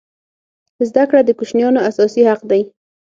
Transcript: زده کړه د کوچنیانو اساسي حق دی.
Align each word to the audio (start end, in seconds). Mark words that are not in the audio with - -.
زده 0.89 1.03
کړه 1.09 1.21
د 1.25 1.29
کوچنیانو 1.39 1.79
اساسي 1.89 2.21
حق 2.29 2.41
دی. 2.51 2.61